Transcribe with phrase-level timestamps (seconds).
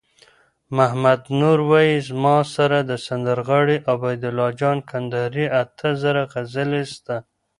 [0.77, 7.15] محمد نور وایی: زما سره د سندرغاړی عبیدالله جان کندهاری اته زره غزلي سته